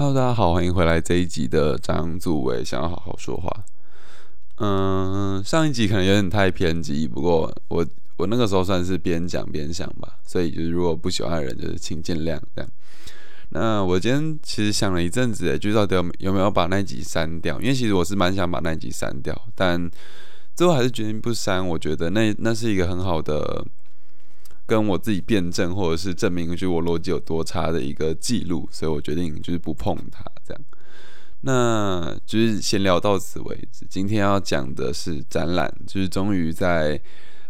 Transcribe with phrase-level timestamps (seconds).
[0.00, 3.54] Hello，大家好，欢迎回来这一集的张祖伟想要好好说话。
[4.56, 12.70] 嗯，上一集可能有点太偏激，不过我我那个时候算是边讲边想吧，所以就是如果不喜欢的人，就是请见谅这样。
[13.50, 17.60] 那我今天其实想了一阵子，就到底有有没有把那集删掉？
[17.60, 19.90] 因为其实我是蛮想把那集删掉，但
[20.56, 21.68] 最后还是决定不删。
[21.68, 23.62] 我觉得那那是一个很好的。
[24.70, 30.62] 跟我自己辩证，或者是证明，就我逻辑有多差的一个记录，所以我决定就是不碰它，这样。
[31.40, 33.84] 那就是先聊到此为止。
[33.90, 37.02] 今天要讲的是展览，就是终于在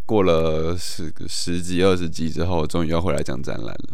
[0.06, 3.88] 过了十十几、二十集之后，终于要回来讲展览了。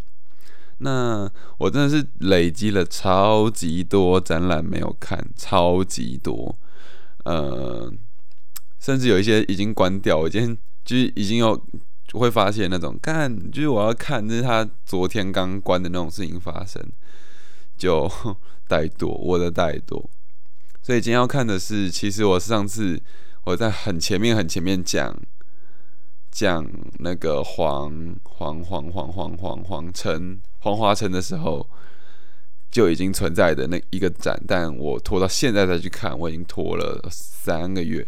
[0.78, 6.56] 那我真的是累积了超级多展览没有看，超级多，
[7.24, 7.92] 呃，
[8.78, 11.60] 甚至有一些已经关掉，我今天就是已经有。
[12.06, 16.82] 就会发现那种看，就是我要看，就是他昨天刚关的那种事情发生，
[17.76, 18.08] 就
[18.68, 20.04] 怠惰，我的怠惰。
[20.82, 23.02] 所以今天要看的是，其实我上次
[23.44, 25.16] 我在很前面很前面讲
[26.30, 26.64] 讲
[26.98, 31.68] 那个黄黄黄黄黄黄黄城黄华城的时候，
[32.70, 38.06] 就已经存在的那一个展，但我拖到现在再去看，我已经拖了三个月。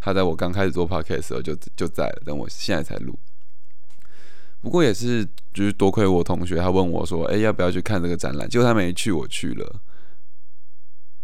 [0.00, 3.18] 他在我刚开始做 podcast 的时候就就在了，等我现在才录。
[4.60, 9.80] 不过也是，就是多亏我同学，他问我说：“哎，要不要去看这个展览？”结果他没去，我去了。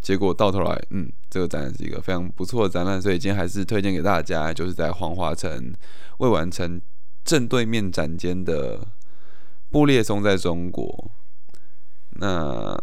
[0.01, 5.75] 结果到头来，嗯，这个展览是一个非常不错的展览，所以今天还是推荐给大家，就是在黄华城
[6.19, 6.81] 未完成
[7.25, 8.87] 正对面展间的
[9.69, 11.11] 布列松在中国。
[12.11, 12.81] 那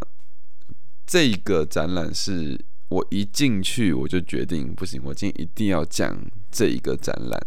[1.07, 6.13] 这个展览是我一进去我就决定不行，我今天一定要讲
[6.51, 7.39] 这一个展览，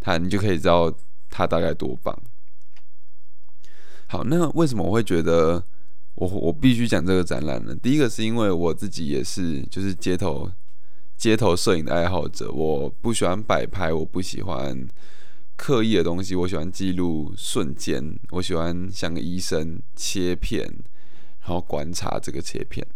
[0.00, 0.92] 他你就可以知道。
[1.32, 2.14] 它大概多棒？
[4.06, 5.64] 好，那为什么我会觉得
[6.16, 7.74] 我我必须讲这个展览呢？
[7.74, 10.52] 第一个是因为我自己也是就是街头
[11.16, 14.86] 街头摄影的爱好者，我不喜欢摆拍，我不喜欢
[15.56, 20.66] 刻意的东西，我喜欢记录瞬间，我喜欢像个医生切片，
[21.40, 22.86] 然后观察这个切片。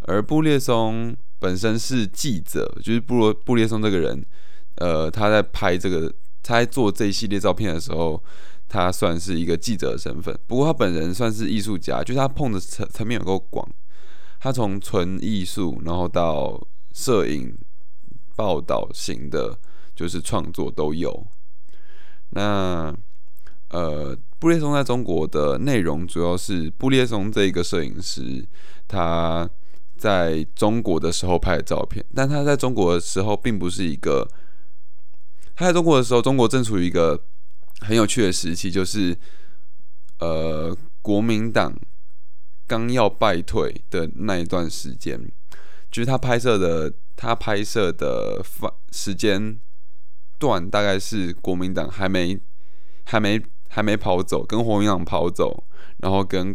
[0.00, 4.26] 而布列松本身是记者，就是布罗布列松这个人，
[4.78, 6.12] 呃，他在拍这个。
[6.46, 8.22] 他在做这一系列照片的时候，
[8.68, 10.32] 他算是一个记者的身份。
[10.46, 13.68] 不过他本人算是艺术家，就是他碰的层层面有够广。
[14.38, 16.56] 他从纯艺术，然后到
[16.94, 17.52] 摄影、
[18.36, 19.58] 报道型的，
[19.92, 21.26] 就是创作都有。
[22.30, 22.94] 那
[23.70, 28.46] 呃，布列松在中国的内容主要是布列松这个摄影师
[28.86, 29.50] 他
[29.96, 34.28] 在中国的时候拍的照片，但他在中国的时候并不是一个。
[35.58, 37.18] 他在中国的时候，中国正处于一个
[37.80, 39.16] 很有趣的时期，就是
[40.18, 41.74] 呃，国民党
[42.66, 45.18] 刚要败退的那一段时间，
[45.90, 49.58] 就是他拍摄的，他拍摄的发时间
[50.38, 52.38] 段大概是国民党还没
[53.04, 53.40] 还没
[53.70, 55.66] 还没跑走，跟国民党跑走，
[56.02, 56.54] 然后跟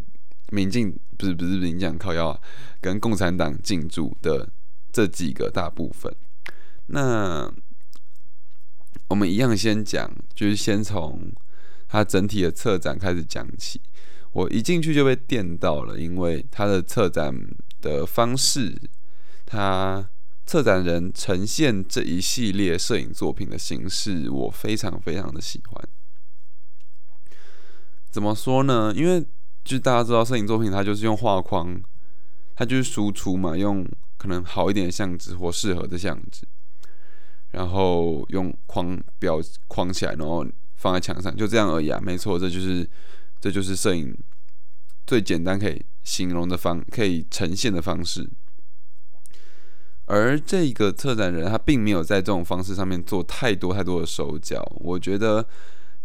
[0.51, 2.39] 民进不是不是民进党靠要
[2.79, 4.47] 跟共产党进驻的
[4.91, 6.16] 这几个大部分，
[6.85, 7.51] 那。
[9.11, 11.33] 我们一样先讲，就是先从
[11.89, 13.81] 它整体的策展开始讲起。
[14.31, 17.35] 我一进去就被电到了，因为它的策展
[17.81, 18.73] 的方式，
[19.45, 20.09] 它
[20.45, 25.85] 策展人呈现这一系列摄影作品的形式，我非常非常的喜欢。
[28.09, 28.94] 怎么说呢？
[28.95, 29.25] 因为
[29.66, 31.77] 就大家知道，摄影作品它就是用画框，
[32.55, 33.85] 它就是输出嘛，用
[34.16, 36.47] 可能好一点的相纸或适合的相纸。
[37.51, 40.45] 然后用框标框起来，然后
[40.75, 42.00] 放在墙上，就这样而已啊。
[42.01, 42.89] 没错，这就是
[43.39, 44.17] 这就是摄影
[45.06, 48.29] 最简单可以形容的方，可以呈现的方式。
[50.06, 54.62] 而这个策展人他并没有在这种方式上面做太多太多的手脚。
[54.81, 55.45] 我觉得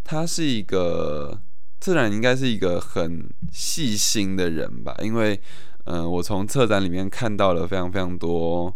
[0.04, 1.40] 他是一个
[1.80, 4.94] 策展，应该是一个很细心的人吧。
[5.02, 5.40] 因为，
[5.84, 8.72] 嗯，我从策展里面看到了非常非常多。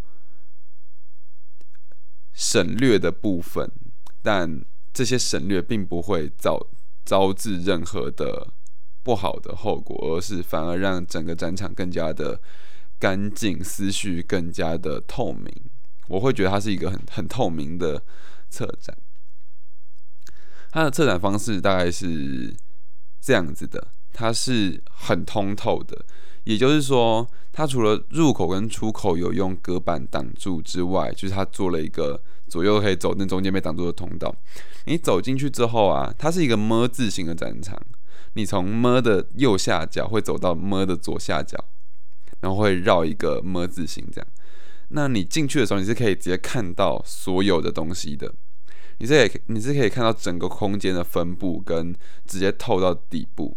[2.33, 3.71] 省略的部分，
[4.23, 6.67] 但这些省略并不会造
[7.05, 8.49] 招致任何的
[9.03, 12.41] 不好的后果，而是反而让整个展场更加的
[12.99, 15.51] 干净，思绪更加的透明。
[16.09, 18.03] 我会觉得它是一个很很透明的
[18.49, 18.97] 策展。
[20.71, 22.55] 它的策展方式大概是
[23.21, 26.05] 这样子的，它是很通透的。
[26.45, 34.35] 也就是说，它除了入口跟出口有用隔板挡住之外，就是它做了一个左右可以走，那中间被挡住的通道。
[34.87, 37.81] 你走进去之后啊，它是一个么字形的展场。
[38.35, 41.63] 你从么的右下角会走到么的左下角，
[42.41, 44.27] 然后会绕一个么字形这样。
[44.91, 48.33] 那你进去的时候，你是可以直接看到所有的东西的，
[48.99, 51.95] 你是可你是可以看到整个空间的分布跟
[52.27, 53.57] 直接透到底部。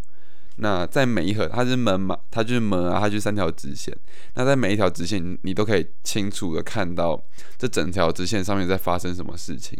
[0.57, 3.95] 那在每一盒，它是门嘛，它就是门啊，它就三条直线。
[4.35, 7.19] 那在每一条直线，你都可以清楚的看到
[7.57, 9.79] 这整条直线上面在发生什么事情。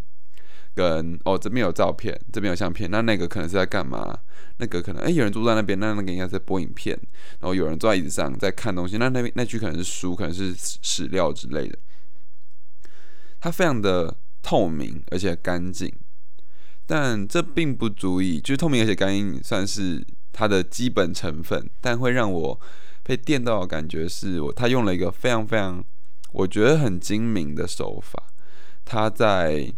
[0.76, 4.18] 跟哦，这边有照片，这边有相片，那那个可能是在干嘛？
[4.58, 7.00] 那个可能哎，有人坐在那边，那那个应该在播影片。
[7.40, 11.78] 然后有人坐在椅子上在看东西，那那边那句可能是书，可能是史料之类的。
[13.40, 15.94] 它非常的透明而且干净，
[16.88, 20.04] 但这并不足以，就是透明而且干净算是。
[20.34, 22.60] 它的基本成分，但会让我
[23.04, 25.86] 被电到的感觉是我他用了一个非常非常
[26.32, 28.34] 我觉得很精明的手法，
[28.84, 29.72] 他在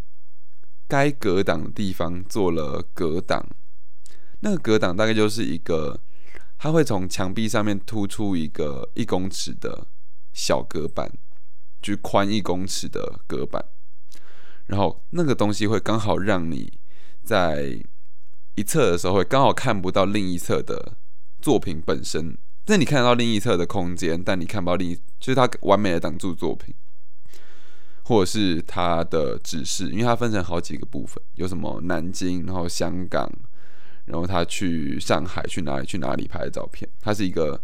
[0.88, 3.46] 该隔挡的地方做了隔挡，
[4.40, 6.00] 那个隔挡大概就是一个，
[6.57, 9.88] 它会从墙壁上面突出一个一公尺的
[10.31, 11.12] 小隔板，
[11.81, 13.66] 就宽一公尺的隔板，
[14.68, 16.80] 然后那个东西会刚好让你
[17.24, 17.84] 在。
[18.56, 20.98] 一侧的时候会刚好看不到另一侧的
[21.42, 22.38] 作品本身，
[22.68, 26.74] 那你看得到另一侧的空间，但你看不到另一，就是它完美的挡住作品，
[28.04, 33.30] 或者是它的指示，因为它分成好几个部分，有什么南京，然后香港，
[34.06, 37.62] 然后他去上海去哪里去哪里拍的照片，它是一个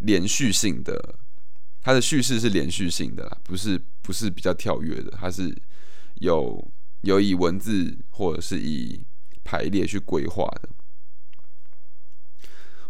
[0.00, 1.14] 连续性的，
[1.80, 5.56] 它的叙事是连续性的啦，不是不是比较跳跃的，它是
[6.16, 6.70] 有
[7.00, 9.02] 有以文字或者是以。
[9.44, 10.68] 排列去规划的，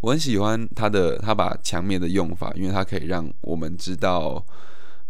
[0.01, 4.47] 我很喜欢他的他把墙面的用法，因为它可以让我们知道，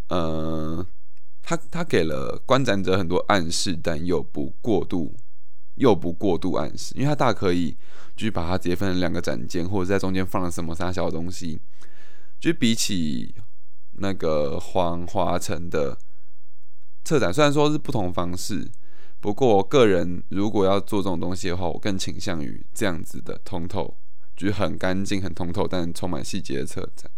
[0.09, 0.85] 呃，
[1.43, 5.15] 他他给了观展者很多暗示，但又不过度，
[5.75, 7.77] 又不过度暗示，因为他大可以
[8.17, 11.61] 就是把它直接分成两个展间，或者在中间放了什么三小东西，
[12.41, 13.35] 就比起
[13.99, 15.99] 那个黄华城的
[17.05, 18.71] 策展，虽然说是不同方式。
[19.25, 23.97] 不过，我个人如果要做这种东西的话，我更倾向于这样子的通透，
[24.37, 27.11] 就是很干净、很通透，但充满细节的车展。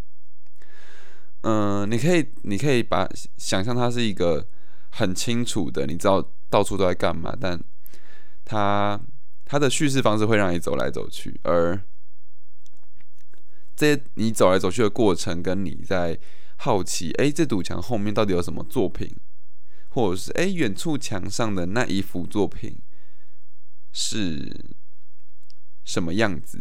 [1.40, 3.08] 嗯，你可以，你可以把
[3.38, 4.46] 想象它是一个
[4.90, 7.60] 很清楚的，你知道到处都在干嘛，但
[8.44, 9.00] 它
[9.44, 11.76] 它的叙事方式会让你走来走去，而
[13.74, 16.16] 这些你走来走去的过程，跟你在
[16.58, 19.12] 好奇，哎，这堵墙后面到底有什么作品？
[19.96, 22.76] 或者是哎，远处墙上的那一幅作品
[23.92, 24.54] 是
[25.86, 26.60] 什么样子？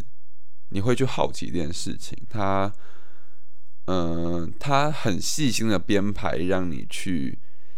[0.70, 2.18] 你会去好奇这件事情。
[2.30, 2.74] 他，
[3.88, 7.38] 嗯，他很细心的编排，让你去，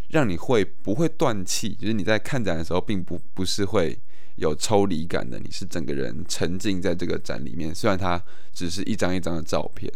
[0.09, 1.73] 让你会不会断气？
[1.73, 3.99] 就是你在看展的时候，并不不是会
[4.35, 7.73] 有抽离感的，你是整个人沉浸在这个展里面。
[7.73, 9.91] 虽然它只是一张一张的照片。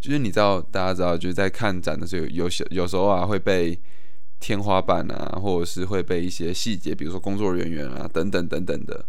[0.00, 3.78] 就是你知道，大家知道，就是在看展的时候，有有有时候啊会被
[4.40, 9.04] 天花板啊，或者是会被一些细节，比如说工作人员啊等等等等的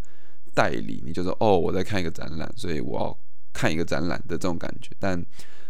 [0.53, 3.17] 代理，你就说哦，我在看一个展览，所以我要
[3.53, 4.91] 看一个展览的这种感觉。
[4.99, 5.25] 但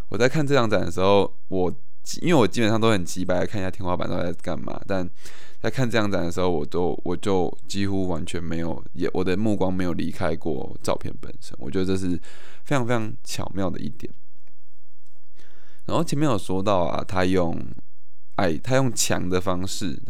[0.10, 1.72] 我在看这张展的时候，我
[2.20, 5.08] 因为我基本上都很急白的看一下天花板都在干嘛，但
[5.62, 11.56] 在看这张展的时候，我都我就几乎完全没有也我的目光没有离开过照片本身。
[11.60, 12.20] 我觉得这是
[12.66, 14.12] 非常非常巧妙的一点。
[15.86, 17.58] 然后前面有说到啊，他用
[18.36, 20.02] 哎，他用墙的方式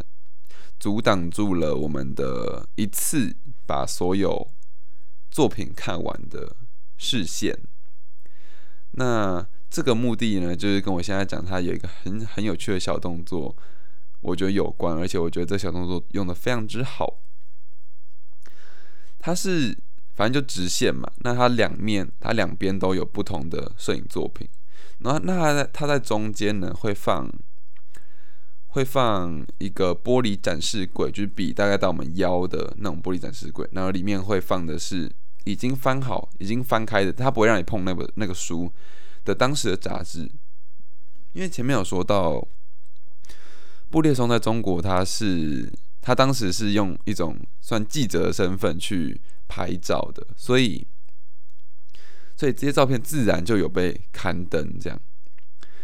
[0.79, 3.35] 阻挡住了我们的一次
[3.65, 4.47] 把所有
[5.29, 6.55] 作品看完的
[6.97, 7.57] 视线。
[8.91, 13.55] 那这个目的呢，就是跟我现在讲他有一个很很有趣的小动作，
[14.19, 17.19] 我觉得有关，而且我觉得这小动作用的非常之好。
[19.19, 19.77] 它是
[20.13, 24.47] 反正就直线嘛，那它两面它两边都有不同的摄影作品。
[25.03, 27.27] 然后，那它在它在中间呢，会放
[28.67, 33.67] 会放一个玻璃展示柜，就是比大概到我们腰的那种玻璃展示柜。
[33.71, 35.11] 然后里面会放的是
[35.45, 38.71] 已经翻好、已经翻开的，它不会让你碰那个那个书
[39.25, 40.29] 的当时的杂志。
[41.33, 42.47] 因为前面有说到，
[43.89, 50.85] 布列松在中国，他是他当时是用一种算记者的身份去拍照的，所以。
[52.41, 54.99] 所以这些照片自然就有被刊登，这样，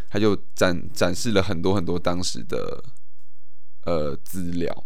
[0.09, 2.83] 他就展展示了很多很多当时的
[3.85, 4.85] 呃资料。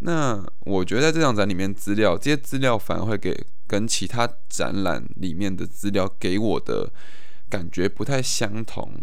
[0.00, 6.92] 那我觉得在这场展里面，资料这些资料反而会给跟其他展览里面的资料给我的
[7.48, 9.00] 感觉不太相同。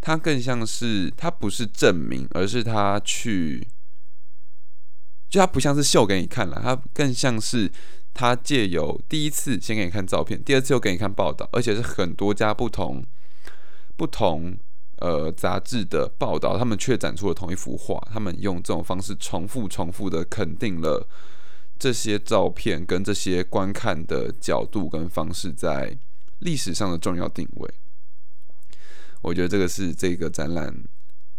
[0.00, 3.66] 它更像是它不是证明，而是他去，
[5.28, 7.68] 就它不像是秀给你看了，它更像是。
[8.14, 13.04] 他借由第一次先给你看照片，第二次又给你看报道，而且是很多家不同
[13.96, 14.56] 不同
[14.98, 21.08] 呃杂志的报道，他们却展出了同一幅画，他们用这种方式重复、重复的肯定了
[21.78, 25.98] 这些照片跟这些观看的角度跟方式在
[26.40, 27.70] 历史上的重要定位。
[29.22, 30.84] 我觉得这个是这个展览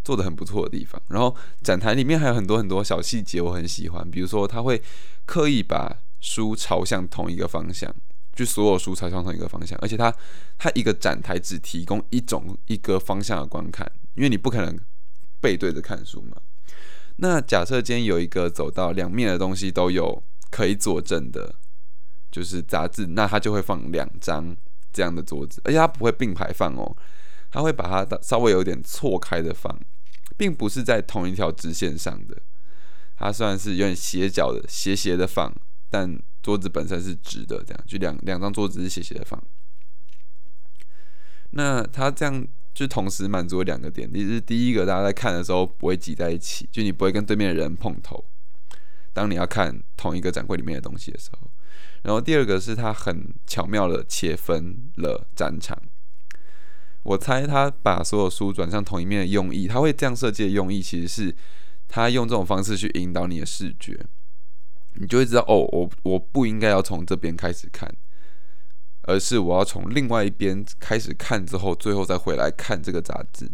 [0.03, 1.01] 做的很不错的地方。
[1.07, 4.81] 然后展台里面还有很多很多小细节，我很喜欢，比如说他会
[5.25, 7.93] 刻意把书朝向同一个方向。
[8.33, 10.11] 就所有书朝向同一个方向，而且它
[10.57, 14.75] 它一个展台只提供一种一个方向的观看，因为你不可能
[15.39, 16.37] 背对着看书嘛。
[17.17, 21.53] 那假设今天有一个走到两面的东西都有可以佐证的，
[22.31, 24.57] 就是杂志，那它就会放两张
[24.91, 26.97] 这样的桌子，而且它不会并排放哦，
[27.51, 29.79] 它会把它稍微有点错开的放，
[30.35, 32.41] 并不是在同一条直线上的，
[33.15, 35.53] 它算是有点斜角的斜斜的放，
[35.93, 36.19] 但。
[36.43, 39.41] 桌子本身是直的，这样就两两张桌子是斜斜的放。
[41.51, 48.25] 那它这样就同时满足了两个点，第是第一个，大家在看的时候不会挤在一起，就你不会跟对面的人碰头。
[49.13, 51.49] 当你要看同一个展柜里面的东西的时候，
[52.01, 55.81] 然后第二个是它很巧妙的切分了展场。
[57.03, 61.33] 我猜他把所有书转向同一面的用意，他会这样设计的用意，其实是
[61.87, 64.05] 他用这种方式去引导你的视觉。
[64.95, 67.93] 你就会知道哦，我我不应该要从这边开始看，
[69.03, 73.45] 而是我要从另外一边开始看，之后最后再回来看这个杂志，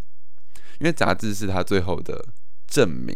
[0.79, 2.25] 因为杂志是他最后的
[2.67, 3.15] 证明。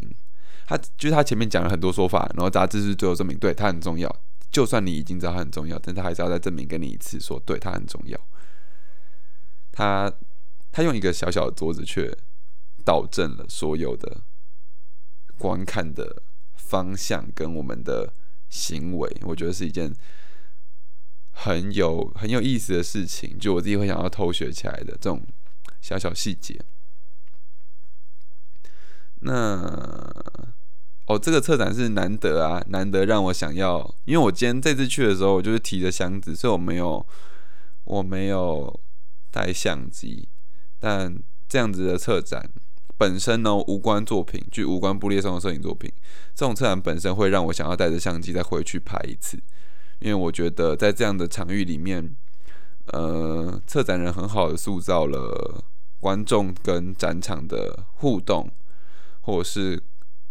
[0.66, 4.10] 他就是他前面讲了很多说法，然后杂志是最后证明，对他很重要。
[4.50, 8.18] 就算你已经知道他很重要，但他还是要再证明给你一次，说对他很重要。
[9.74, 10.12] 他
[10.72, 12.10] 他用一个小小的桌子，却
[12.86, 14.22] 导正了所有的
[15.38, 16.23] 观看的。
[16.74, 18.12] 方向跟我们的
[18.50, 19.94] 行为，我觉得是一件
[21.30, 23.38] 很有很有意思的事情。
[23.38, 25.22] 就我自己会想要偷学起来的这种
[25.82, 26.60] 小小细节。
[29.20, 29.32] 那
[31.06, 37.06] 哦，这个策展是难得啊，难得让我想要，因为我今天这次去的时候，我就是提着箱子，所以我没有
[37.84, 38.80] 我没有
[39.30, 40.28] 带相机，
[40.80, 42.50] 但这样子的策展。
[42.98, 45.92] 本身呢无关作品，就无关布列松的摄影作品。
[46.36, 49.38] 这种策展本身会让我想要带着相机再回去拍一次，
[50.00, 52.16] 因为我觉得在这样的场域里面，
[52.86, 55.64] 呃，策展人很好的塑造了
[56.00, 58.50] 观众跟展场的互动，
[59.22, 59.82] 或者是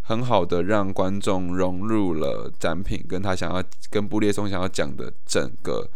[0.03, 5.89] 很好的让观众融入了展品跟他想要跟布列松想要讲的整个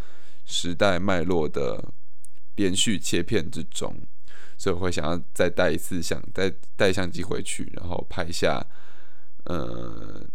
[0.44, 1.92] 时代脉络的
[2.54, 3.94] 连续切片之中。
[4.59, 8.67] 所以我会想要再带一次相，再带相机回去，然后拍下，
[9.45, 10.27] 呃，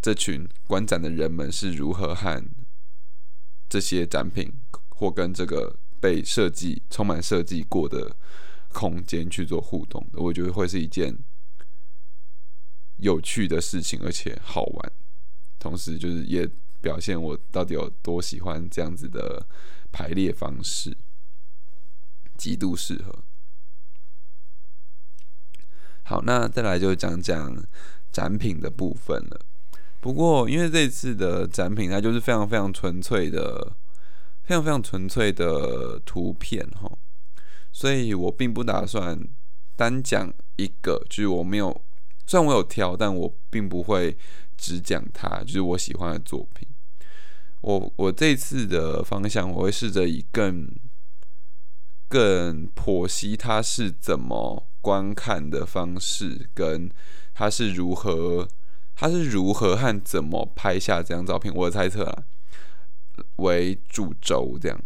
[0.00, 2.42] 这群观展的人们是如何和
[3.68, 4.52] 这些展品
[4.88, 8.16] 或跟这个被设计、充满设计过的
[8.68, 10.20] 空间去做互动的。
[10.20, 11.16] 我觉得会是一件
[12.96, 14.92] 有趣的事情，而且好玩，
[15.58, 16.48] 同时就是也
[16.80, 19.46] 表现我到底有多喜欢这样子的
[19.92, 20.96] 排列方式，
[22.38, 23.24] 极度适合。
[26.08, 27.52] 好，那再来就讲讲
[28.12, 29.40] 展品的部分了。
[30.00, 33.72] 不过，因为这次的展品它就是非常非常纯粹的、
[34.44, 36.88] 非常非常纯粹的图片哈，
[37.72, 39.18] 所以我并不打算
[39.74, 41.82] 单讲一个，就是我没有，
[42.24, 44.16] 虽然我有挑，但我并不会
[44.56, 46.68] 只讲它，就是我喜欢的作品。
[47.62, 50.70] 我我这次的方向，我会试着以更
[52.08, 54.68] 更剖析它是怎么。
[54.86, 56.88] 观看的方式跟
[57.34, 58.46] 他是如何，
[58.94, 62.22] 他是如何和怎么拍下这张照片，我的猜测啊，
[63.38, 64.80] 为主轴这样。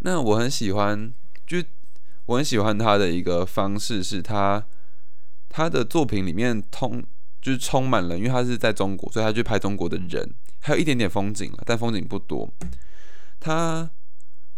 [0.00, 1.14] 那我很喜欢，
[1.46, 1.62] 就
[2.26, 4.66] 我很喜欢他的一个方式，是他
[5.48, 7.00] 他的作品里面通
[7.40, 12.52] 就是充满了，因为他是在中国，所以他去拍中国的人，还有一点点风景了，但风景不多。
[13.38, 13.88] 他，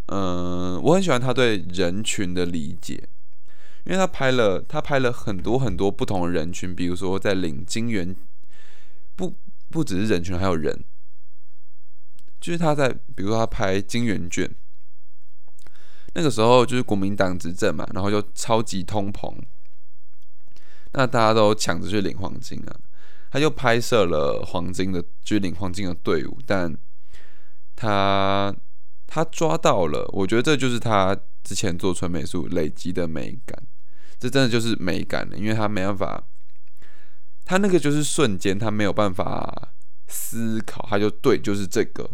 [0.06, 3.10] 嗯，我很喜欢他对人群的理解。
[3.84, 8.14] 因为他拍了，他拍了很多很多不同的人群，比如说在领金元，
[9.16, 9.34] 不
[9.70, 10.84] 不只是人群，还有人。
[12.40, 14.52] 就是他在，比如说他拍金元券，
[16.14, 19.32] 那个时候就是国民党执政嘛，然后就超级通膨，
[20.92, 22.74] 那大家都抢着去领黄金啊，
[23.30, 26.76] 他就拍摄了黄金的，就是领黄金的队伍，但
[27.76, 28.52] 他
[29.06, 33.62] 他抓到了，我觉得这就是他之前做纯美术累积的美感。
[34.22, 36.22] 这真的就是美感了，因为他没办法，
[37.44, 39.70] 他那个就是瞬间，他没有办法
[40.06, 42.08] 思考，他就对，就是这个，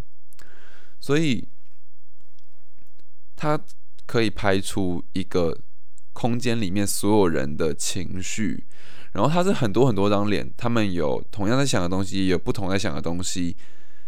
[0.98, 1.46] 所以
[3.36, 3.60] 他
[4.06, 5.54] 可以拍出一个
[6.14, 8.64] 空间里面所有人的情绪，
[9.12, 13.54] 然后它是很多很多张脸，他们有同样在想的东西，也有不同在想的东西，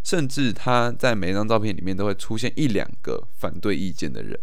[0.02, 4.40] 甚至他在每一张照片里面都会出现一两个反对意见的人。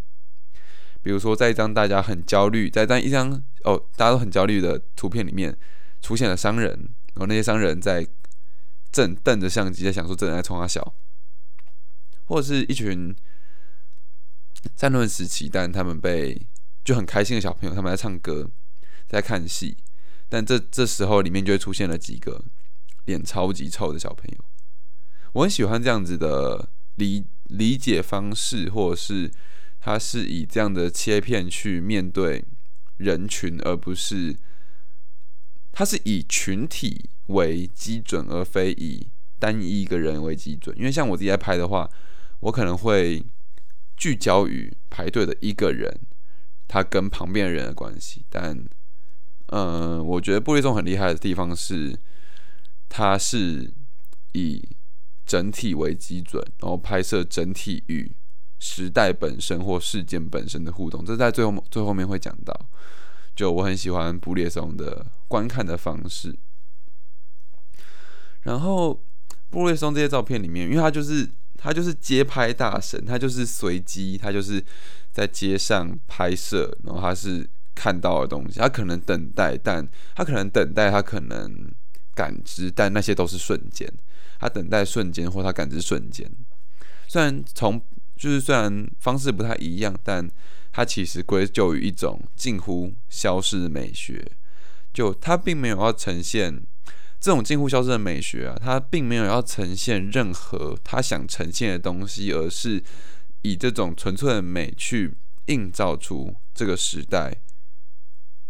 [1.03, 3.31] 比如说，在一张大家很焦虑，在在一张
[3.63, 5.57] 哦大家都很焦虑的图片里面，
[6.01, 6.71] 出现了商人，
[7.13, 8.05] 然后那些商人在
[8.91, 10.95] 正瞪着相机，在想说这人在冲他笑，
[12.25, 13.15] 或者是一群
[14.75, 16.45] 战乱时期，但他们被
[16.83, 18.49] 就很开心的小朋友，他们在唱歌，
[19.07, 19.77] 在看戏，
[20.27, 22.43] 但这这时候里面就会出现了几个
[23.05, 24.43] 脸超级臭的小朋友。
[25.33, 29.31] 我很喜欢这样子的理理解方式，或者是。
[29.79, 32.43] 他是以这样的切片去面对
[32.97, 34.35] 人群，而不是
[35.71, 39.07] 他是以群体为基准，而非以
[39.39, 40.75] 单一一个人为基准。
[40.77, 41.89] 因为像我自己在拍的话，
[42.41, 43.23] 我可能会
[43.95, 46.01] 聚焦于排队的一个人，
[46.67, 48.25] 他跟旁边人的关系。
[48.29, 48.65] 但，
[49.47, 51.97] 嗯，我觉得布列松很厉害的地方是，
[52.89, 53.71] 他是
[54.33, 54.67] 以
[55.25, 58.11] 整体为基准，然后拍摄整体与。
[58.59, 62.53] 时代本身或事件本身的互动，这在最后最后面会讲到。
[63.35, 66.35] 就我很喜欢布列松的观看的方式。
[68.41, 68.99] 然后
[69.49, 74.63] 布列松这些照片里面，因为他就是他就是街拍大神，他就是随机，他就是
[75.11, 81.71] 在街上拍摄，然后他是看到的东西，他可能等待，但他可能等待，他可能
[82.15, 83.87] 感知，但那些都是瞬间。
[84.39, 86.27] 他等待瞬间，或他感知瞬间。
[87.07, 87.81] 虽然从
[88.17, 90.29] 就是虽然方式不太一样，但
[90.71, 94.25] 它其实归咎于一种近乎消失的美学。
[94.93, 96.63] 就它并没有要呈现
[97.19, 102.83] 这种近乎消失的美学啊，它并没有要呈现任何它想呈现的东西，而是
[103.43, 107.41] 以这种纯粹的美去映照出这个时代，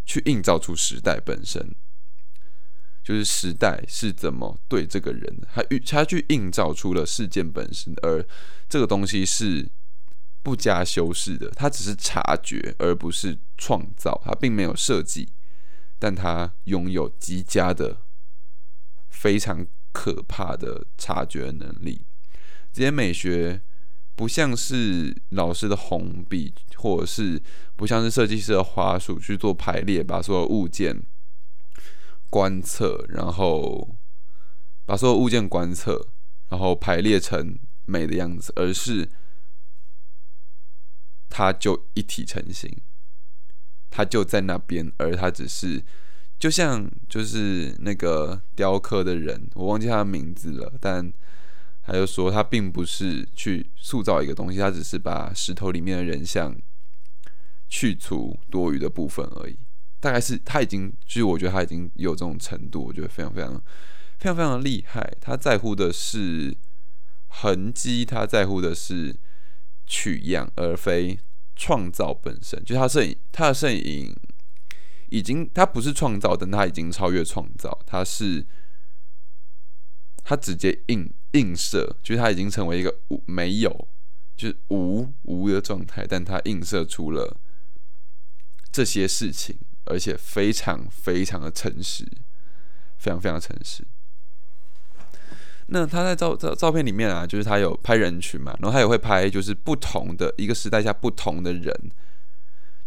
[0.06, 1.76] 去映照出时代本身。
[3.08, 8.22] 就是时代是怎么对这个人，他他去映照出了事件本身，而
[8.68, 9.66] 这个东西是
[10.44, 15.30] 不加修饰的，它只是察觉，而不是创造，它并没有设计，
[15.98, 18.02] 但它拥有极佳的、
[19.10, 22.02] 非常可怕的察觉能力。
[22.74, 23.62] 这些美学
[24.18, 27.42] 不像是老师的红笔，或者是
[27.78, 31.02] 不像是设计师的花束去做排列，把所有物件。
[32.38, 33.98] 观测，然后
[34.86, 36.10] 把所有物件观测，
[36.50, 39.10] 然后排列成美的样子，而是
[41.30, 42.72] 它就一体成型，
[43.90, 45.84] 它就在那边，而它只是
[46.38, 51.12] 就像就是那个雕刻的人，我忘记他的名字了，但
[51.82, 56.56] 他就说他并不是去塑造一个东西，他只是把石头里面的人像
[57.68, 59.58] 去除多余的部分而已。
[60.00, 63.54] 大概是他已经，就是我觉得他已经有这种程度，我觉得非常非常
[64.18, 65.12] 非常非常的厉害。
[65.20, 66.56] 他在乎的是
[67.28, 69.16] 痕迹，他在乎的是
[69.86, 71.20] 取样，而非
[71.56, 72.64] 创造本身。
[72.64, 74.16] 就他摄影，他的摄影
[75.10, 77.80] 已经，他不是创造，但他已经超越创造。
[77.88, 78.46] 他是
[80.24, 83.88] 他直接映映射，就是他已经成为一个无没有，
[84.36, 87.40] 就是无无的状态，但他映射出了
[88.72, 89.58] 这些事情。
[89.90, 92.06] 而且非常非常的诚实，
[92.98, 93.84] 非常非常诚实。
[95.68, 101.92] 那他在照照照片里面啊，就是他有拍人群嘛，然后他也会拍就是不同的一个时代下不同的人，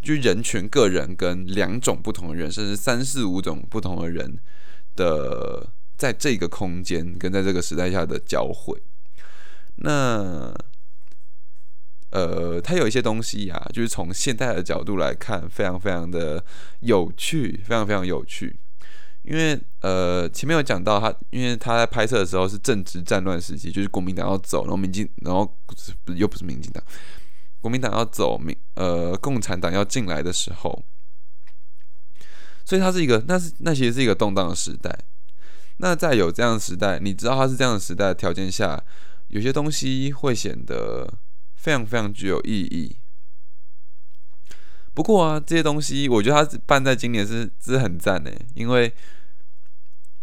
[0.01, 4.39] 就人群、个人跟两种不同的人，甚至三四五种不同的人
[4.95, 8.81] 的在这个空间跟在这个时代下的交汇。
[9.75, 10.53] 那。
[12.11, 16.43] 呃，它有一些东西呀，就是从现代的角度来看，非常非常的
[16.81, 18.59] 有趣，非常非常有趣。
[19.23, 25.45] 因为呃，前面有讲到他，因为他在拍摄的时候是正值战乱时期，就是国民党要走，然后民进，然后
[26.03, 26.83] 不又不是民进党，
[27.61, 30.83] 国民党要走，民呃共产党要进来的时候，
[32.65, 34.93] 所以它是一个，那是那其实是一个动荡的时代。
[35.77, 38.83] 那在有这样的时代，你知道它是这样的时代条件下，
[39.27, 41.07] 有些东西会显得。
[41.61, 42.97] 非常非常具有意义。
[44.95, 48.91] 不过啊，这些东西我觉得它办在今年是是很赞的，因为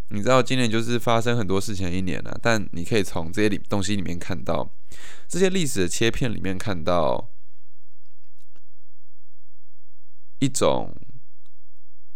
[0.08, 4.68] 你知道今年就是发生很多事情一年了，但你可以从这些里东西里面看到，
[5.28, 7.30] 这些历史的切片里面看到
[10.40, 10.94] 一种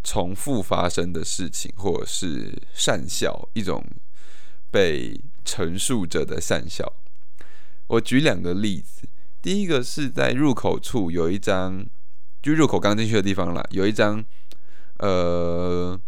[0.03, 3.83] 重复发生的事情，或者是善笑，一种
[4.71, 6.93] 被陈述着的善笑。
[7.87, 9.09] 我举两个例子。
[9.43, 11.85] 第一个是在入口处有一张
[12.41, 14.25] 就入口刚进去的地方啦，有一张
[14.99, 16.01] 呃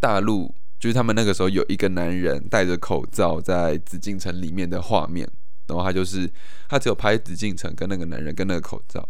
[0.00, 5.28] 大陆就是他们那个时候有一个男人戴着口罩在紫禁城里面的画面，
[5.68, 6.28] 然后他就是
[6.68, 9.08] 他只有拍紫禁城跟那个男人跟那个口罩。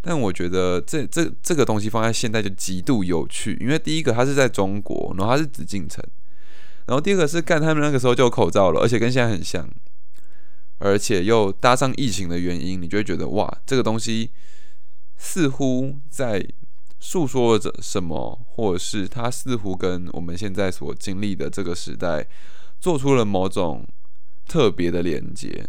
[0.00, 6.02] 但我觉得这这这个东西放在现在就极度有趣，因为第一个它是在中国，然后它是紫禁城，
[6.86, 9.68] 然后第二个是干他们那个时候就有口罩了，而且跟现在很像，
[10.84, 14.32] 而且又搭上疫情的原因，你就会觉得哇，这个东西
[15.16, 16.44] 似乎在
[16.98, 22.26] 诉说着什么，或者是它似乎跟我们现在所经历的这个时代
[22.80, 23.86] 做出了某种
[24.48, 25.68] 特别的连接。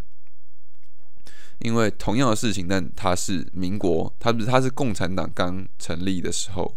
[1.60, 6.76] 因为同样的事情，但它是民国，它不是它是共产党刚成立的时候，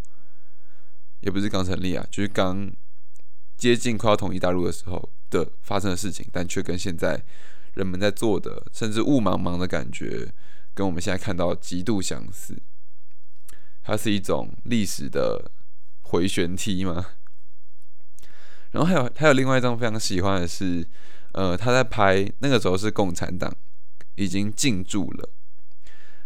[1.21, 2.71] 也不是刚成立啊，就是刚
[3.57, 7.19] 接近快要统一大陆的时候的发生的事情，但却跟现在
[7.77, 10.33] 人们在做的，甚至雾茫茫的感觉，
[10.73, 12.61] 跟我们现在看到极度相似。
[13.83, 15.49] 它是一种历史的
[16.01, 17.05] 回旋梯吗？
[18.71, 20.85] 然后还有还有另外一张非常喜欢的是，
[21.31, 23.55] 呃，他在拍那个时候是共产党。
[24.19, 25.29] 已经进驻了。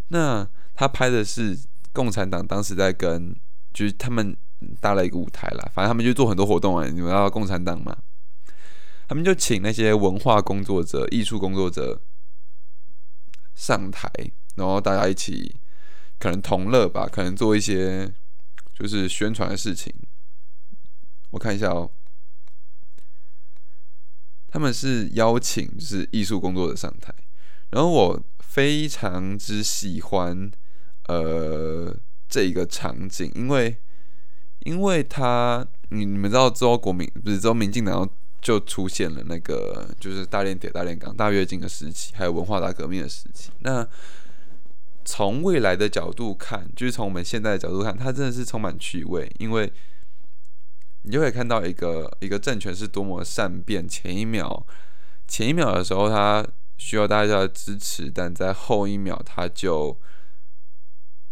[0.07, 1.59] 那他拍的是
[1.91, 3.35] 共产党当时在跟，
[3.73, 4.33] 就是他们
[4.79, 6.87] 搭了一个舞台啦，反正他们就做很多活动啊。
[6.87, 7.97] 你们知道共产党嘛？
[9.11, 12.01] 他们就请那些文化工作者、艺术工作者
[13.53, 14.09] 上台，
[14.55, 15.53] 然后大家一起
[16.17, 18.09] 可能同乐吧，可能做一些
[18.73, 19.93] 就是宣传的事情。
[21.31, 21.91] 我看一下哦，
[24.47, 27.13] 他们是邀请就是艺术工作者上台。
[27.71, 30.49] 然后我非常之喜欢，
[31.09, 31.93] 呃，
[32.29, 33.75] 这一个场景，因为，
[34.59, 38.09] 因为他，你你们知道，之后国民不是之后民进党
[38.41, 43.51] 就出现了那个，就是大炼铁、大炼钢、大跃进的时期，还有文化大革命的时期。
[43.59, 43.87] 那
[45.05, 49.71] 从未来的角度看，就是从我们现在的角度看，它真的是充满趣味，因为
[51.03, 54.65] 你就会看到一个一个政权是多么善变，前一秒，
[55.27, 56.45] 前一秒的时候，他。
[56.77, 59.95] 需要大家的支持，但在后一秒，他就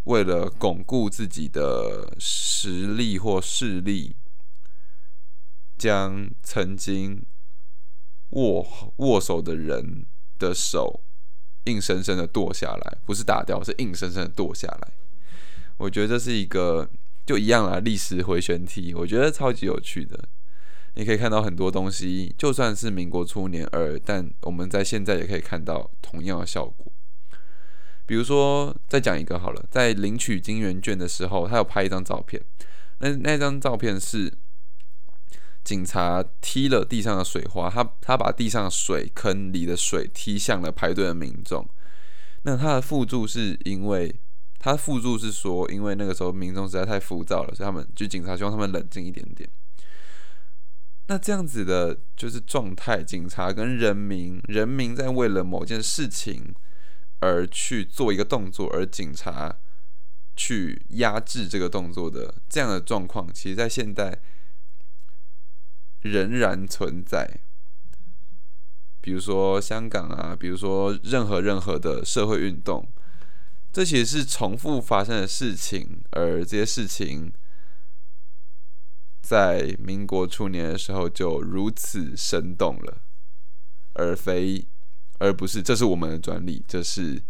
[0.04, 4.16] 为了巩固自己的实力或势力，
[5.80, 7.26] 将曾经
[8.32, 10.06] 握握手的人
[10.38, 11.02] 的手
[11.64, 14.92] 硬生生的剁下来，不是打掉，是硬生生的剁下来。
[15.78, 16.88] 我觉得这是一个
[17.26, 20.20] 就一样啦，历史回旋体，我觉得超级有趣的。
[20.96, 26.92] 你可以看到很多东西，就算是民国初年二，但我们在现在也可以看到同样的效果。
[28.06, 32.44] 比如说，再讲一个好了，在领取金圆券的时候，他有拍一张照片。
[32.98, 34.34] 那那张照片是
[35.70, 41.64] 警察踢了地上的水花，他他把地上水坑里的水踢向了排队的民众。
[42.42, 44.20] 那他的附注是因为
[44.58, 49.48] 他附注是说，因为那个时候民众实在太浮躁了，所以他们就警察希望他们冷静一点点。
[51.06, 56.52] 那这样子的就是状态，警察跟人民，人民在为了某件事情
[57.20, 59.56] 而去做一个动作，而警察
[60.36, 64.20] 去压制这个动作的这样的状况，其实在现代
[66.02, 67.40] 仍然存在。
[69.02, 72.88] 比如说香港啊，比如说任何任何的社会运动，
[73.72, 77.32] 这其实是重复发生的事情，而这些事情。
[79.22, 83.04] 在民国初年的时候就如此生动了，
[83.94, 84.68] 而非
[85.20, 87.22] 而不是这是我们的专利，这是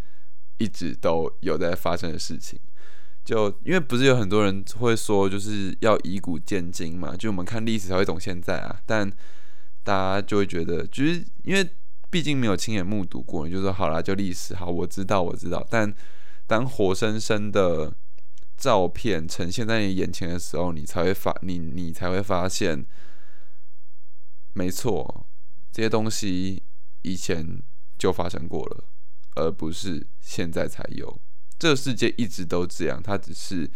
[0.60, 2.58] 一直都有在发生的事情。
[3.30, 8.82] 就因为不是有很多人会说，就是要以古鉴今嘛，就我们看历史才会懂现在啊。
[8.86, 9.08] 但
[9.84, 11.70] 大家就会觉得，就是因为
[12.10, 15.66] 毕竟没有亲眼目睹过，你就说好啦，就历史好，我知道，我知道。
[15.70, 15.94] 但
[16.48, 17.94] 当活生生的。
[18.60, 22.86] 照片呈现在你眼前的时候，你才会发你你才会发现，
[24.52, 25.26] 没错，
[25.72, 26.62] 这些东西
[27.04, 27.64] 以前
[27.98, 28.84] 就发生过了，
[29.36, 31.22] 而不是现在才有。
[31.60, 33.70] 这个世界一直都这样，它只是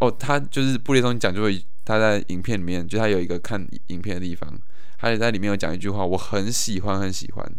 [0.00, 4.58] 哦，他就是布列松讲，就会他在影片里面，就他有一个看影片的地方，
[4.96, 7.52] 他也在里面有讲一句话，我很喜欢很喜欢，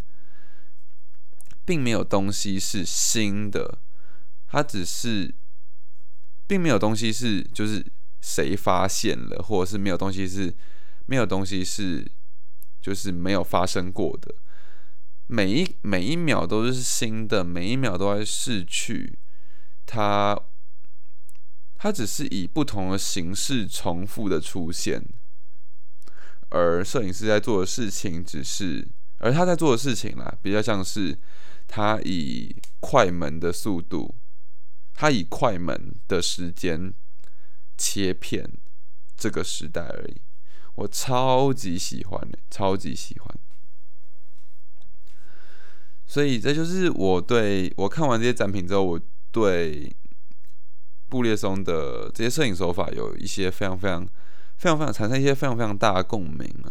[1.63, 3.77] 并没有东西是新的，
[4.47, 5.35] 它只是。
[6.45, 7.83] 并没有东西是就是
[8.21, 10.53] 谁发现了，或者是没有东西是
[11.05, 12.05] 没有东西是
[12.81, 14.35] 就是没有发生过的。
[15.27, 19.17] 每一每一秒都是新的，每一秒都在逝去。
[19.85, 20.39] 它
[21.75, 25.03] 它只是以不同的形式重复的出现，
[26.49, 31.17] 而摄影师在做的事情只是，而他在做的事情啦，比较像是
[31.67, 34.15] 他以快门的速度。
[34.93, 36.93] 他以快门的时间
[37.75, 38.47] 切片
[39.17, 40.21] 这个时代而已，
[40.75, 43.39] 我超级喜欢的，超级喜欢。
[46.13, 49.91] 所以这就是我对我看完这些展品之后，我对
[51.09, 54.05] 布列松的这些摄影手法有一些非常非常
[54.57, 56.69] 非常非常产生一些非常非常大的共鸣啊。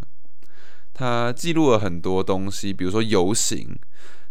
[0.94, 3.76] 他记录了很多东西，比如说游行。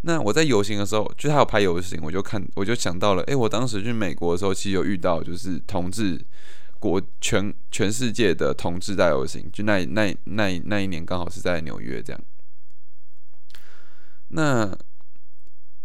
[0.04, 6.18] 那我在游行的时候，就他有拍游行，我就看，我就想到了，哎，我当时去美国的时候，其实有遇到，就是同志
[6.80, 12.22] 国全全世界的同志在游行，就那那那那一年刚好是在纽约这样。
[14.30, 14.74] 那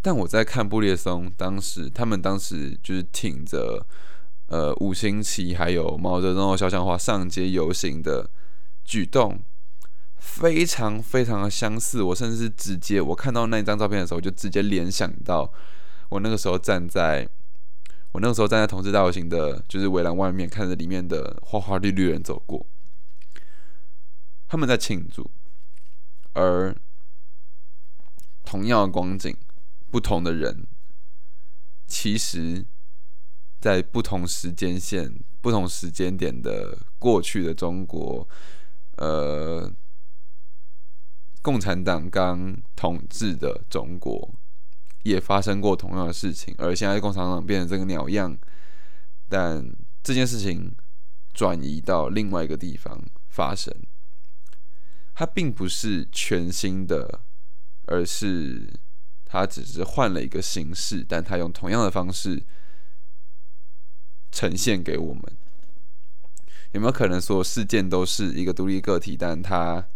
[0.07, 3.85] 但我在看布列松当时，他们当时就是挺着
[4.45, 8.29] 呃五星旗，还有毛泽东的肖像画上街游行的
[8.85, 9.37] 举动。
[10.15, 15.51] 非常非常的相似，我甚至是直接我看到那一张照片的时候，就直接联想到
[16.07, 17.27] 我那个时候站在
[18.13, 22.65] 我那个时候站在同志大游行的，就是围栏外面，看着里面的花花绿绿人走过，
[24.47, 25.29] 他们在庆祝，
[26.31, 26.73] 而
[28.45, 29.35] 同样的光景，
[29.89, 30.67] 不同的人，
[31.85, 32.65] 其实，
[33.59, 38.27] 在不同时间线、不同时间点的过去的中国，
[38.97, 39.73] 呃。
[41.39, 44.35] 共产党刚统治的中国
[45.03, 48.37] 也发生过同样的事情，而现在共产党变成这个鸟样，
[49.29, 49.65] 但
[50.03, 50.75] 这件事情
[51.33, 53.73] 转移到另外一个地方发生，
[55.13, 57.21] 它并不是全新的，
[57.85, 58.73] 而是
[59.27, 62.41] 它只是换了一个形式，但它用同样的方式
[64.31, 65.23] 呈现给我们。
[66.71, 69.87] 有没有可能说事件都是一个独立个体，但它？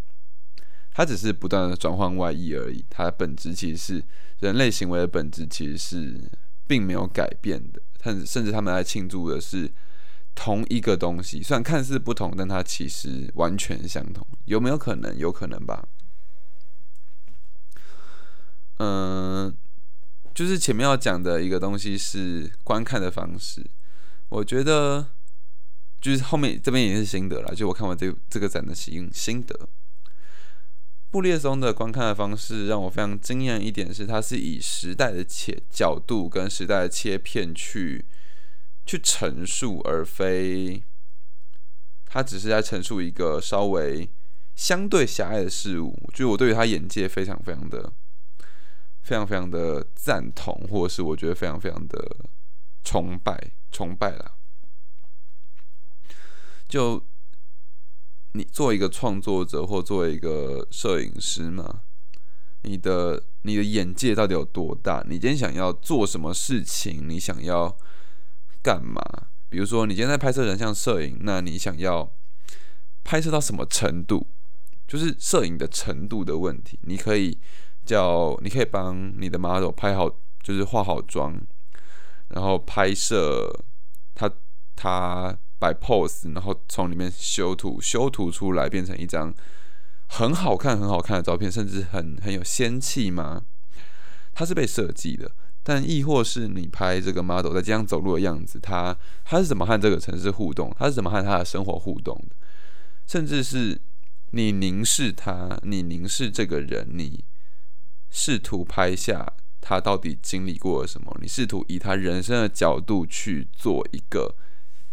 [0.93, 4.03] 它只是不断的转换外衣而已，它的本质其实是
[4.39, 6.29] 人类行为的本质，其实是
[6.67, 7.81] 并没有改变的。
[7.97, 9.71] 但甚至他们来庆祝的是
[10.35, 14.27] 同一个东西，虽然看似不同，但它其实完全相同。
[14.45, 15.17] 有没有可能？
[15.17, 15.87] 有可能吧。
[18.83, 19.55] 嗯，
[20.33, 23.63] 就是前面要讲的一个东西是观看的方式，
[24.29, 25.05] 我觉得
[26.01, 29.69] 就是后面这边也是心得了，就我看完这这个展的心心得。
[31.11, 38.03] 布列松的观看的方式让我非常惊艳一点是，他是以时代的切角度跟时代的切片去
[38.83, 40.81] 去陈述，而非
[42.05, 44.09] 他只是在陈述一个稍微
[44.55, 46.09] 相对狭隘的事物。
[46.15, 47.93] 就我对于他眼界非常非常的
[49.03, 52.17] 非常非常的赞同，或者是我觉得非常非常的
[52.83, 54.35] 崇拜崇拜啦。
[56.67, 57.03] 就。
[58.33, 61.81] 你作为一个创作者或作为一个摄影师嘛，
[62.61, 65.03] 你的你的眼界到底有多大？
[65.05, 67.09] 你今天想要做什么事情？
[67.09, 67.77] 你想要
[68.63, 69.01] 干嘛？
[69.49, 72.09] 比如说，你今天在拍摄人像摄影，那你想要
[73.03, 74.25] 拍摄到什么程度？
[74.87, 76.79] 就是摄影的程度的问题。
[76.83, 77.37] 你可以
[77.91, 80.09] 叫，你可以帮你的 model 拍好，
[80.41, 81.35] 就是化好妆，
[82.29, 83.51] 然后拍摄
[84.15, 84.31] 他
[84.75, 85.37] 他。
[85.61, 89.31] 摆 pose，然后从里面修图，修图出来变成一张
[90.07, 93.43] 很好看、很好看的照片，甚至很很有仙气吗？
[94.33, 100.75] 它是被设计的，但亦或是你拍这个 model 在街上走路的样子，他他是怎么和这个城市互动？
[100.79, 102.35] 他是怎么和他的生活互动的？
[103.05, 103.79] 甚至是
[104.31, 107.23] 你凝视他，你凝视这个人，你
[108.11, 111.17] 试图拍下他到底经历过了什么？
[111.19, 114.35] 你试图以他人生的角度去做一个。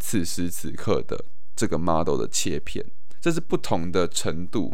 [0.00, 1.24] 此时此刻的
[1.56, 2.86] 这个 model 的切片，
[3.20, 4.72] 这是不同的程度。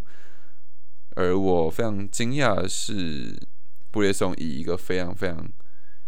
[1.16, 3.34] 而我非常惊讶的是，
[3.90, 5.48] 布列松以一个非常非常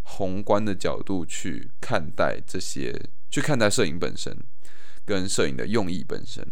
[0.03, 4.37] 宏观的角度去看待这些，去看待摄影本身
[5.07, 6.47] 跟摄影的用意本身。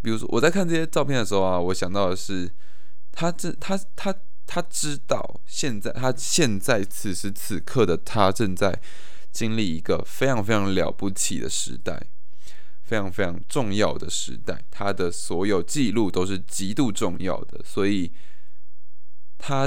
[0.00, 2.48] 比如说，我在看这些照片的时候啊，我想到的是，
[3.12, 4.14] 他这他他
[4.46, 8.80] 他知道现在他现在此时此刻的他正在。
[9.32, 12.06] 经历一个非常非常了不起的时代，
[12.82, 18.12] 非常非常重要的时代，他的所有记录都是极度重要的，所以
[19.38, 19.66] 他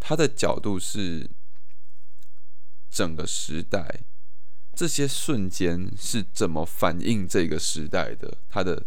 [0.00, 1.30] 他的角度是
[2.90, 4.00] 整个时代
[4.74, 8.84] 这些瞬间是怎么反映这个时代的，他的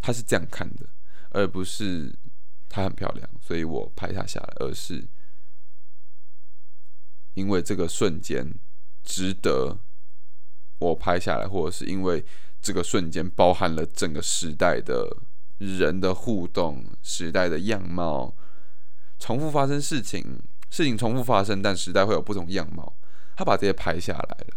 [0.00, 0.86] 他是这样看的，
[1.28, 2.10] 而不是
[2.68, 5.08] 他很漂亮，所以我拍他下来，而是
[7.34, 8.54] 因为这个瞬间。
[9.08, 9.78] 值得
[10.80, 12.24] 我拍下来，或者是因为
[12.60, 15.08] 这个瞬间包含了整个时代的
[15.58, 18.34] 人的互动、时代的样貌，
[19.20, 22.96] 重复发生事情，事情重复发生，但时代会有不同样貌。
[23.36, 24.56] 他把这些拍下来了。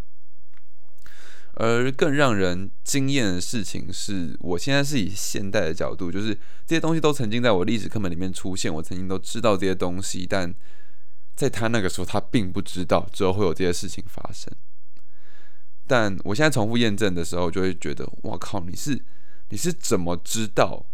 [1.59, 6.33] 而更让人惊艳的事情是，我现在是以现代的角度，就是
[6.65, 10.55] 这些东西都曾经在我历史课本里面出现，我曾经都知道这些东西，但
[11.35, 14.49] 在他那个时候，他并不知道之后会有这些事情发生。
[15.85, 19.03] 但我现在重复验证的时候，就会觉得，我靠，你是
[19.49, 20.85] 你是怎么知道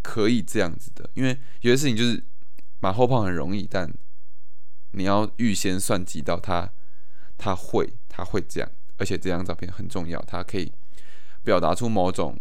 [0.00, 1.10] 可以这样子的？
[1.14, 2.22] 因为有些事情就是
[2.78, 3.92] 马后炮很容易，但
[4.92, 6.70] 你要预先算计到他，
[7.36, 8.70] 他会他会这样。
[8.96, 10.72] 而且这张照片很重要，它可以
[11.42, 12.38] 表达出某种，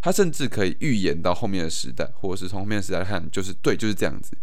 [0.00, 4.36] 它甚至可以预言到后面的时代，或者是从后面的时代看，就是对，就是这样子。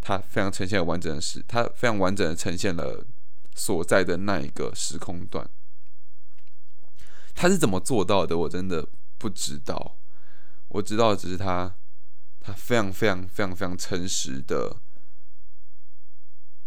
[0.00, 3.06] 它非常呈现完整的时，它非常完整的呈现了
[3.54, 5.48] 所在的那一个时空段。
[7.34, 8.38] 他是怎么做到的？
[8.38, 8.86] 我真的
[9.18, 9.96] 不知道。
[10.68, 11.74] 我知道只是他，
[12.40, 14.76] 他非常非常非常非常诚实的，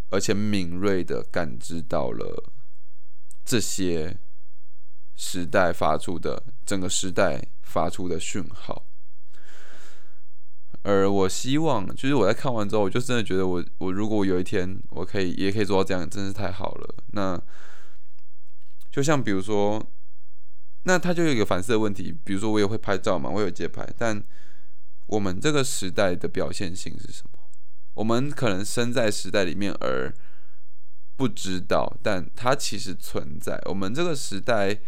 [0.09, 2.51] 而且敏锐的感知到了。
[3.47, 4.19] 这些
[5.15, 8.85] 时代发出的整个时代发出的讯号，
[10.81, 16.95] 而我希望，就是我在看完之后，我就真的觉得，我我如果有一天我可以也可以做到这样，真是太好了。
[17.13, 17.41] 那
[18.91, 19.81] 就像比如说，
[20.83, 24.21] 那他就有一个反思的问题，比如说我也会拍照嘛，我有街拍，但
[25.05, 27.39] 我们这个时代的表现性是什么？
[27.93, 30.13] 我们可能生在时代里面而。
[31.17, 33.59] 不知道，但它其实存在。
[33.65, 34.79] 我们这个时代，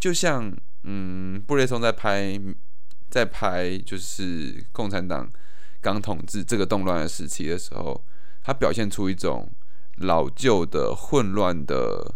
[0.00, 0.50] 就像
[0.84, 2.40] 嗯，布列松在拍，
[3.10, 5.30] 在拍就是共产党
[5.82, 8.02] 刚统治这个动乱的时期的时候，
[8.42, 9.52] 他表现出一种
[9.96, 12.14] 老旧的、混乱的，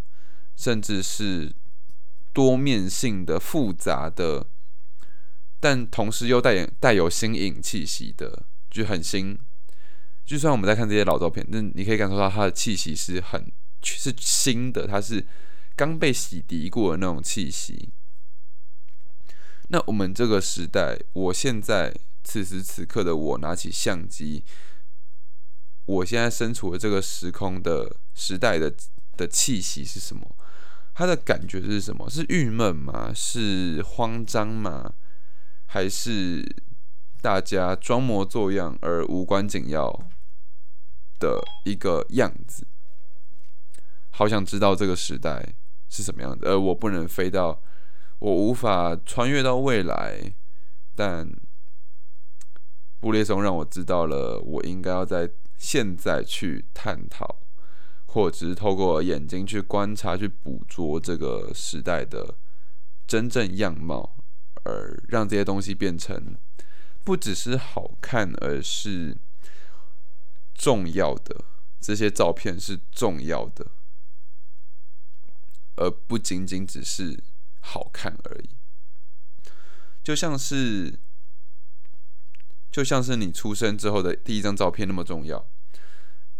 [0.56, 1.52] 甚至是
[2.32, 4.46] 多面性的、复杂的，
[5.60, 9.38] 但同时又带带有新颖气息的，就很新。
[10.28, 13.50] 就算我们在看这些老照片，那你可以感受到它的气息是很
[13.82, 15.26] 是新的，它是
[15.74, 17.88] 刚被洗涤过的那种气息。
[19.68, 24.44] 那我们这个时代，我现在此时此刻的我拿起相机，
[25.86, 28.74] 我现在身处的这个时空的时代的
[29.16, 30.36] 的气息是什么？
[30.92, 32.10] 它的感觉是什么？
[32.10, 33.12] 是郁闷吗？
[33.14, 34.92] 是慌张吗？
[35.64, 36.44] 还是
[37.22, 40.07] 大家装模作样而无关紧要？
[41.18, 42.66] 的一个样子，
[44.10, 45.54] 好想知道这个时代
[45.88, 46.46] 是什么样子。
[46.46, 47.62] 而我不能飞到，
[48.18, 50.34] 我无法穿越到未来，
[50.94, 51.30] 但
[53.00, 57.40] 布列松让我知道了，我应该要在现在去探讨，
[58.06, 62.34] 或者是透过眼睛去观察、去捕捉这个时代的
[63.06, 64.16] 真正样貌，
[64.64, 66.36] 而让这些东西变成
[67.04, 69.16] 不只是好看，而是。
[70.58, 71.44] 重要的
[71.80, 73.70] 这些照片是重要的，
[75.76, 77.22] 而不仅仅只是
[77.60, 78.50] 好看而已。
[80.02, 80.98] 就像是，
[82.72, 85.48] 就像是你出生之后的第一张照片那么重要，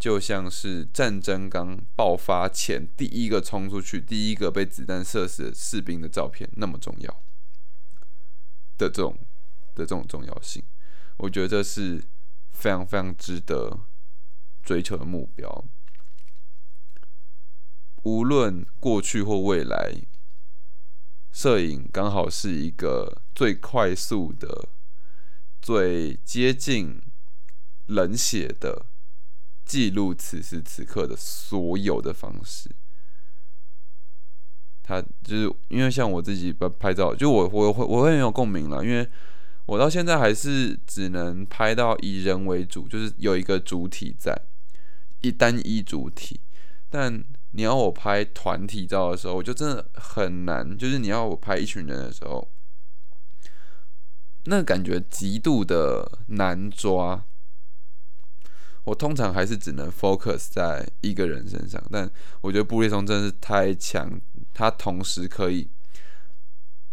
[0.01, 7.23] 就像是战争刚爆发前第一个冲出去、第一个被子弹射死的士兵的照片那么重要
[8.77, 9.17] 的这种
[9.77, 10.65] 的这种重要性，
[11.19, 12.03] 我觉得这是
[12.51, 13.79] 非常非常值得。
[14.69, 15.65] 追求的目标，
[18.03, 19.95] 无论过去或未来，
[21.33, 24.69] 摄影刚好是一个最快速的、
[25.63, 27.01] 最接近
[27.87, 28.85] 冷血的
[29.65, 32.69] 记录此时此刻的所有的方式。
[34.83, 39.09] 他就是因为像我自己拍拍照，就我我会我会很有共鸣了，因为
[39.65, 44.39] 我到现在还是只能拍到以人为主，就是有一个主体在。
[45.21, 46.41] 一单一主体，
[46.89, 50.77] 但你要我拍团体照的时候，我就真的很难。
[50.77, 52.49] 就是你要我拍一群人的时候，
[54.45, 57.25] 那感觉极度的难抓。
[58.85, 62.11] 我通常还是只能 focus 在一个人身上，但
[62.41, 64.19] 我觉得布列松真的是太强，
[64.55, 65.69] 他同时可以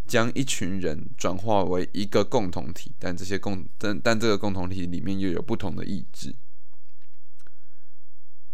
[0.06, 6.34] 将一群人转化为一个共同体，但这些共但但这个共同体里面又有不同的意志。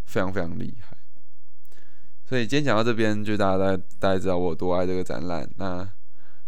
[0.04, 0.96] 非常非常厉害，
[2.26, 5.48] 所以今天讲到这边，就大家大大家知道我多爱这个展览。
[5.56, 5.88] 那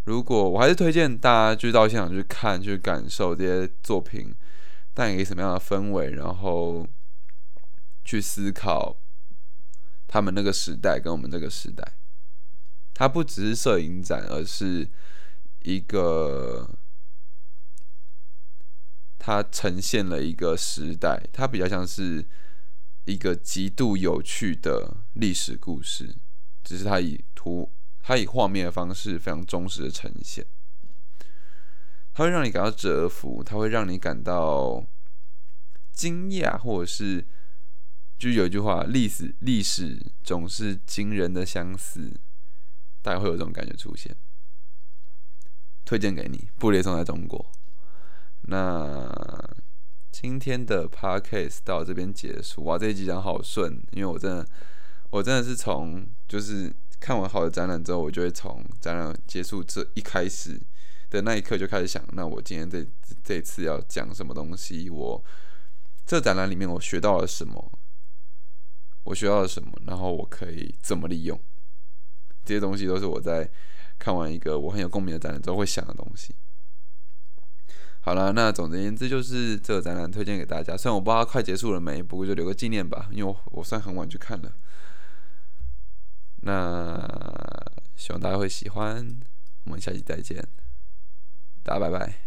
[0.04, 4.34] 如果我还是推荐大家去到现场去看、去感受这些作品
[4.92, 6.86] 带给什么样的氛围，然后
[8.04, 8.98] 去思考
[10.06, 11.82] 他们那个时代跟我们这个时代。
[12.92, 14.86] 它不只是摄影展，而是
[15.62, 16.68] 一个
[19.18, 22.26] 它呈现了一个时代，它比较像是。
[23.04, 26.16] 一个极度有趣的历史故事，
[26.62, 30.46] 只是它以图、它以画面的方式非常忠实的呈现。
[32.12, 34.86] 它会让你感到折服，它会让你感到
[35.92, 37.26] 惊讶，或者是
[38.16, 42.18] 就有一句话：历史历史总是惊人的相似，
[43.02, 44.16] 大概会有这种感觉出现。
[45.84, 47.38] 推荐给你，《布列松在中国》。
[48.42, 49.06] 那
[50.14, 52.62] 今天的 podcast 到这边结束。
[52.62, 54.46] 哇，这一集讲好顺，因为我真的，
[55.10, 60.60] 我真的是从就是看完好的展览之后，我就会从展览结束这一开始。
[61.10, 62.86] 的那一刻就开始想，那我今天这
[63.24, 64.88] 这次要讲什么东西？
[64.88, 65.22] 我
[66.06, 67.72] 这展览里面我学到了什么？
[69.02, 69.72] 我学到了什么？
[69.84, 71.38] 然后我可以怎么利用？
[72.44, 73.50] 这些东西都是我在
[73.98, 76.36] 看完一个我很有共鸣的展览之后会想的东西。
[78.04, 80.76] 好了，那总而言之就是这个展览推荐给大家。
[80.76, 84.52] 虽然我不知道快结束了没，不过就留个纪念吧，因为我我算很晚去看了。
[86.42, 87.00] 那
[87.96, 89.08] 希望大家会喜欢，
[89.64, 90.46] 我们下期再见。
[91.62, 92.23] 大家拜拜。